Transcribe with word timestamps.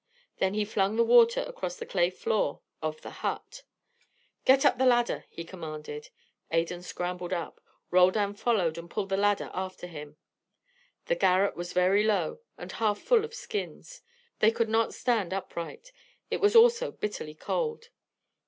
Then 0.39 0.55
he 0.55 0.65
flung 0.65 0.95
the 0.95 1.03
water 1.03 1.43
across 1.47 1.75
the 1.75 1.85
clay 1.85 2.09
floor 2.09 2.61
of 2.81 2.99
the 3.01 3.11
hut. 3.21 3.61
"Get 4.45 4.65
up 4.65 4.79
the 4.79 4.85
ladder," 4.87 5.25
he 5.29 5.43
commanded. 5.43 6.09
Adan 6.49 6.81
scrambled 6.81 7.33
up. 7.33 7.61
Roldan 7.91 8.33
followed, 8.33 8.79
and 8.79 8.89
pulled 8.89 9.09
the 9.09 9.15
ladder 9.17 9.51
after 9.53 9.85
him. 9.85 10.17
The 11.05 11.13
garret 11.13 11.55
was 11.55 11.73
very 11.73 12.03
low, 12.03 12.39
and 12.57 12.71
half 12.71 12.97
full 12.97 13.23
of 13.23 13.35
skins. 13.35 14.01
They 14.39 14.49
could 14.49 14.69
not 14.69 14.95
stand 14.95 15.33
upright. 15.35 15.91
It 16.31 16.41
was 16.41 16.55
also 16.55 16.91
bitterly 16.91 17.35
cold. 17.35 17.89